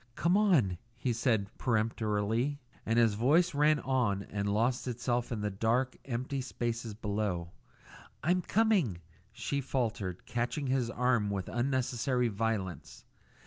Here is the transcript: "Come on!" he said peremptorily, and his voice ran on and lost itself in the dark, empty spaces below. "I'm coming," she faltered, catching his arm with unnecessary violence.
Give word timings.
"Come 0.15 0.35
on!" 0.35 0.79
he 0.97 1.13
said 1.13 1.55
peremptorily, 1.59 2.57
and 2.87 2.97
his 2.97 3.13
voice 3.13 3.53
ran 3.53 3.79
on 3.81 4.23
and 4.31 4.51
lost 4.51 4.87
itself 4.87 5.31
in 5.31 5.41
the 5.41 5.51
dark, 5.51 5.95
empty 6.05 6.41
spaces 6.41 6.95
below. 6.95 7.51
"I'm 8.23 8.41
coming," 8.41 8.97
she 9.31 9.61
faltered, 9.61 10.25
catching 10.25 10.65
his 10.65 10.89
arm 10.89 11.29
with 11.29 11.49
unnecessary 11.49 12.29
violence. 12.29 13.05